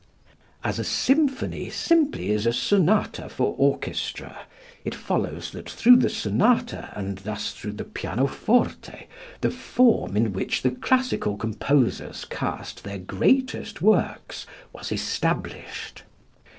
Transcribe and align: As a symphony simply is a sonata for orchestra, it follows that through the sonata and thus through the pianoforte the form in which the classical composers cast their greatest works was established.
As 0.63 0.79
a 0.79 0.83
symphony 0.83 1.69
simply 1.69 2.31
is 2.31 2.47
a 2.47 2.53
sonata 2.53 3.29
for 3.29 3.53
orchestra, 3.55 4.47
it 4.83 4.95
follows 4.95 5.51
that 5.51 5.69
through 5.69 5.97
the 5.97 6.09
sonata 6.09 6.91
and 6.95 7.19
thus 7.19 7.53
through 7.53 7.73
the 7.73 7.83
pianoforte 7.83 9.05
the 9.41 9.51
form 9.51 10.17
in 10.17 10.33
which 10.33 10.63
the 10.63 10.71
classical 10.71 11.37
composers 11.37 12.25
cast 12.25 12.83
their 12.83 12.97
greatest 12.97 13.83
works 13.83 14.47
was 14.73 14.91
established. 14.91 16.01